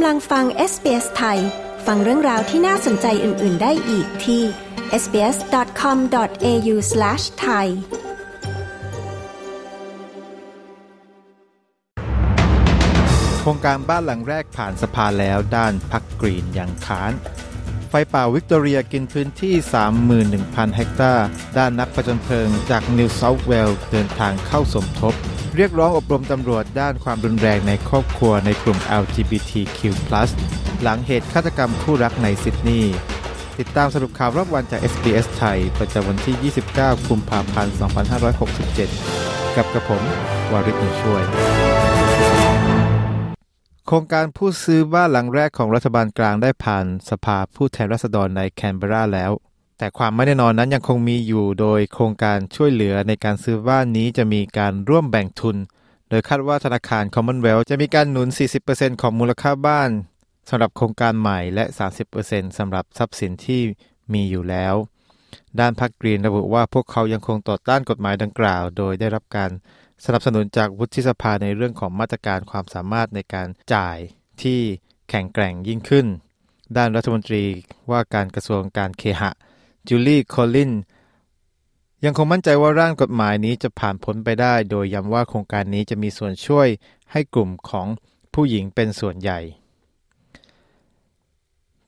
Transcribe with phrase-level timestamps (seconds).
[0.00, 1.38] กำลังฟัง SBS ไทย
[1.86, 4.42] ฟังเรื่องราวที่น่าสนใจอื่น ๆ ได้อีกที่
[5.02, 7.66] sbs.com.au/thai
[13.40, 17.12] โครงการบ้านหลังแรกผ่านสภาแล้วด้านพรรคกรีนส์ยังค้าน
[17.90, 19.54] ไฟป่าวิกตอเรียกินพื้นที่
[20.14, 21.26] 31,000 เฮกตาร์
[21.58, 25.14] ด้านนักผจญเพลิงจากนิวเซาท์เวลส์เดินทางเข้าสมทบ
[25.60, 29.80] เรียกร้องอบรมตำรวจด้านความรุนแรงในครอบครัวในกลุ่ม LGBTQ+
[30.82, 32.96] หลังเหตุฆาตกรรมคู่รักในซิดนีย์
[33.58, 37.74] ติดตามสรุปข่าวรอบวันจาก SBS ไทย ประจำวันที่ 29 กุมภาพันธ์
[38.64, 40.02] 2567 กับกระผม
[40.52, 41.22] วาริศนิช่วย
[43.86, 49.32] โครงการผู้ซื้อบ้านหลังแรกของรัฐบาลกลางได้ผ่านสภาผู้แทนราษฎรในแคนเบราแล้ว
[49.78, 55.56] แต่ความไม่แน่นอนนั้นยังคงมีอยู่โดยโครงการช่วยเหลือในการซื้อบ้านนี้จะมีการร่วมแบ่งทุน
[56.08, 58.28] โดยคาดว่าธนาคาร Commonwealth จะมีการหนุน
[58.64, 59.90] 40%ของมูลค่าบ้าน
[60.48, 61.64] สำหรับโครงการใหม่และ
[62.10, 63.60] 30%สำหรับทรัพย์สินที่
[64.12, 64.74] มีอยู่แล้ว
[65.60, 69.50] ด้านพรรคกรีนส์ระบุว่าพวกเขายังคงต่อต้านกฎหมายดังกล่าว โดยได้รับการ
[70.04, 73.98] สนับสนุนจากวุฒิสภาในเรื่องของมาตรการความสามารถในการจ่าย
[74.42, 74.60] ที่
[75.10, 76.06] แข็งแกร่งยิ่งขึ้น
[76.76, 77.44] ด้านรัฐมนตรี
[77.90, 79.30] ว่าการกระทรวงการเคหะ
[79.88, 80.72] จูลี่ คอลลินส์
[82.04, 86.68] ยังคงมั่นใจว่าร่างกฎหมายนี้จะผ่านพ้นไปได้ โดยย้ำว่าโครงการนี้จะมีส่วนช่วย
[87.12, 87.86] ให้กลุ่มของ
[88.34, 89.40] ผู้หญิงเป็นส่วนใหญ่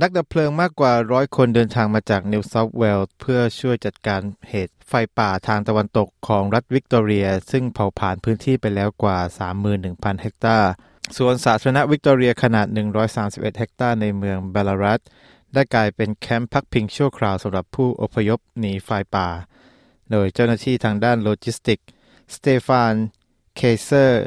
[0.00, 4.20] นักดับเพลิงมากกว่าร้อยคนเดินทางมาจากนิวเซาท์เวลส์เพื่อช่วยจัดการ
[4.50, 9.18] เหตุไฟป่าทางตะวันตกของรัฐวิกตอเรีย ซึ่งเผาผลาญพื้นที่ไปแล้วกว่า
[9.70, 10.70] 31,000 เฮกตาร์
[11.16, 12.66] สวนสาธารณะวิกตอเรียขนาด
[13.12, 15.00] 131 เฮกตาร์ในเมืองแบลลารัต
[15.54, 19.28] ได้กลายเป็นแคมป์พักพิงชั่วคราวสำหรับผู้อพยพหนีไฟป่า
[20.10, 21.80] โดยเจ้าหน้าที่ทางด้านโลจิสติกส์
[22.34, 22.94] สเตฟาน
[23.56, 24.24] เคเซอร์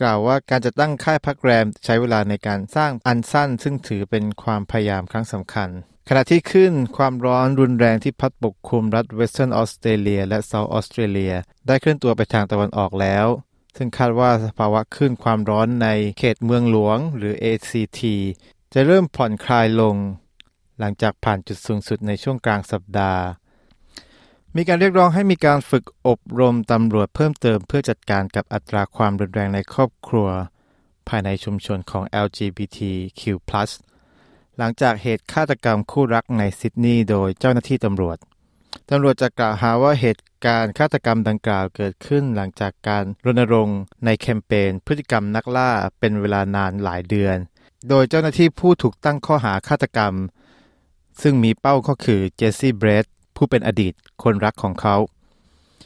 [0.00, 5.68] กล่าวว่าการจะตั้งค่ายพักแรมใช้เวลาในการสร้างอันสั้น ซึ่งถือเป็นความพยายามครั้งสำคัญ
[6.08, 11.34] ขณะที่คลื่นความร้อนรุนแรงที่พัดปกคลุมรัฐเวสเทิร์นออสเตรเลียและเซาท์ออสเตรเลีย
[11.66, 13.26] ได้เคลื่อนตัวไปทางตะวันออกแล้ว
[13.76, 15.88] ซึ่งคาดว่าสภาวะคลื่นความร้อนใน
[16.18, 18.00] เขตเมืองหลวงหรือ ACT
[18.74, 19.96] จะเริ่มผ่อนคลายลง
[20.78, 23.22] หลังจากผ่านจุดสูงสุดในช่วงกลางสัปดาห์
[24.56, 30.28] มีการเรียกร้องให้มีการฝึกอบรมตำรวจเพิ่มเติมเพื่อจัดการกับอัตราความรุนแรงในครอบครัว
[31.08, 33.22] ภายในชุมชนของ LGBTQ+
[34.58, 38.18] หลังจากเหตุฆาตกรรมคู่รักในซิดนีย์โดยเจ้าหน้าที่ตำรวจ
[38.90, 47.36] ตำรวจจะกล่าวหาว่าเหตุการณ์ฆาตกรรมดังกล่าวเกิดขึ้นหลังจากการรณรงค์ในแคมเปญพฤติกรรมนักล่าเป็นเวลานานหลายเดือน
[47.88, 50.14] โดยเจ้าหน้าที่ผู้ถูกตั้งข้อหาฆาตกรรม
[51.22, 53.04] ซึ่งมีเป้าก็คือเจสซี่ แบร์ด
[53.36, 53.92] ผู้เป็นอดีต
[54.22, 54.96] คนรักของเขา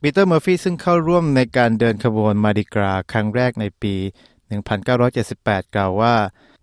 [0.00, 3.94] ปีเตอร์เมอร์ฟี่ซึ่งเข้าร่วมในการเดินขบวน Mardi Gras ครั้งแรกในปี
[4.80, 6.14] 1978 กล่าวว่า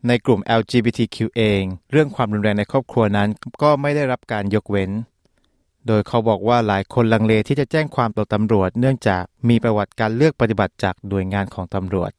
[0.08, 3.30] ในกลุ่ม LGBTQ เอง เรื่องความรุนแรงในครอบครัวนั้น
[3.62, 4.92] ก็ไม่ได้รับการยกเว้น
[5.88, 12.12] โดยเขาบอกว่าหลายคนลังเลที่จะแจ้งความต่อตำรวจ เนื่องจากมีประวัติการเลือกปฏิบัติจากหน่วยงานของตำรวจ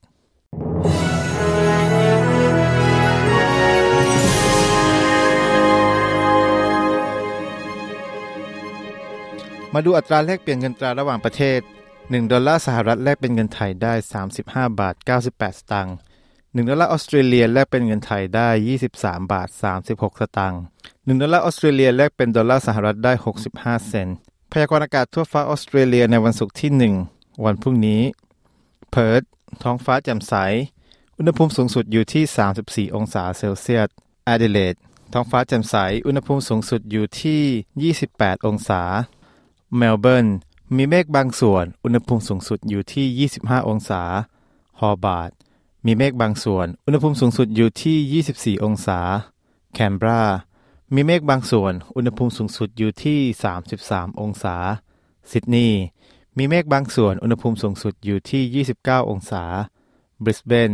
[9.74, 11.60] มาดูอัตราแลกเปลี่ยนเงินตราระหว่างประเทศ
[11.96, 13.94] 1 ดอลลาร์สหรัฐแลกเป็นเงินไทยได้
[14.36, 14.94] 35 บาท
[15.26, 15.94] 98 สตางค์
[16.30, 18.48] 1 ดอลลาร์ออสเตรเลียแลกเป็นเงินไทยได้
[18.88, 19.48] 23 บาท
[19.84, 23.12] 36 สตางค์ 1 ดอลลาร์ออสเตรเลียแลกเป็นดอลลาร์สหรัฐได้
[23.50, 24.16] 65 เซนต์
[24.52, 26.70] พยากรณ์อากาศทั่วฟ้าออสเตรเลียในวันศุกร์ที่
[27.08, 28.02] 1 วันพรุ่งนี้
[28.90, 29.22] เพิร์ธ
[29.62, 30.34] ท้องฟ้าแจ่มใส
[31.18, 33.88] อุณหภูมิสูงสุดอยู่ที่ 34 องศาเซลเซียส
[34.24, 34.74] แอดิเลด
[35.12, 35.74] ท้องฟ้าแจ่มใส
[36.06, 38.82] อุณหภูมิสูงสุดอยู่ที่ 28 องศา
[39.76, 40.26] เมลเบิร์น
[40.76, 44.02] มีเมฆบางส่วน อุณหภูมิสูงสุดอยู่ที่ 25 องศา
[44.80, 45.30] โฮบาร์ต
[45.86, 48.98] มีเมฆบางส่วน อุณหภูมิสูงสุดอยู่ที่ 24 องศา
[49.72, 50.22] แคนเบรา
[50.94, 53.18] มีเมฆบางส่วน อุณหภูมิสูงสุดอยู่ที่
[53.70, 54.56] 33 องศา
[55.30, 55.80] ซิดนีย์
[56.36, 59.44] มีเมฆบางส่วน อุณหภูมิสูงสุดอยู่ที่ 29 องศา
[60.24, 60.72] บริสเบน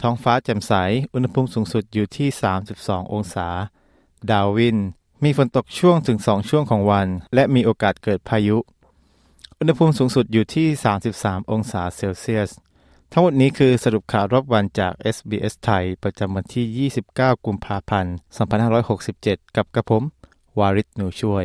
[0.00, 0.72] ท้องฟ้าแจ่มใส
[1.14, 2.28] อุณหภูมิสูงสุดอยู่ที่
[2.70, 3.48] 32 องศา
[4.30, 4.78] ดาวิน
[5.24, 8.58] มีฝนตกช่วงถึง2ช่วงของวัน และมีโอกาสเกิดพายุ
[9.58, 10.66] อุณหภูมิสูงสุดอยู่ที่
[11.08, 12.50] 33 องศาเซลเซียส
[13.12, 18.14] ทั้งหมดนี้คือสรุปข่าวรอบวันจาก SBS ไทย ประจำวันที่ 29 กุมภาพันธ์
[18.84, 20.02] 2567 กับกระผม
[20.58, 21.44] วาริศหนูช่วย